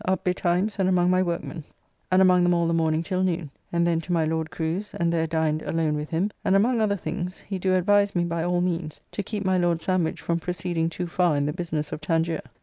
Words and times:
Up 0.03 0.23
betimes 0.23 0.79
and 0.79 0.89
among 0.89 1.11
my 1.11 1.21
workmen, 1.21 1.63
and 2.11 2.23
among 2.23 2.41
them 2.41 2.55
all 2.55 2.65
the 2.65 2.73
morning 2.73 3.03
till 3.03 3.21
noon, 3.21 3.51
and 3.71 3.85
then 3.85 4.01
to 4.01 4.11
my 4.11 4.25
Lord 4.25 4.49
Crew's, 4.49 4.95
and 4.95 5.13
there 5.13 5.27
dined 5.27 5.61
alone 5.61 5.95
with 5.95 6.09
him, 6.09 6.31
and 6.43 6.55
among 6.55 6.81
other 6.81 6.95
things 6.95 7.41
he 7.41 7.59
do 7.59 7.75
advise 7.75 8.15
me 8.15 8.23
by 8.23 8.41
all 8.43 8.61
means 8.61 8.99
to 9.11 9.21
keep 9.21 9.45
my 9.45 9.59
Lord 9.59 9.79
Sandwich 9.79 10.19
from 10.19 10.39
proceeding 10.39 10.89
too 10.89 11.05
far 11.05 11.35
in 11.35 11.45
the 11.45 11.53
business 11.53 11.91
of 11.91 12.01
Tangier. 12.01 12.41